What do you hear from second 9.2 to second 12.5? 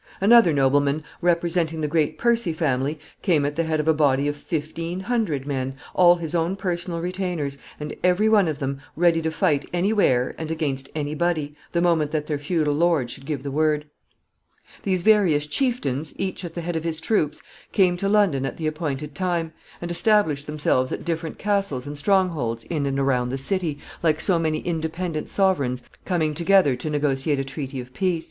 to fight any where and against any body, the moment that their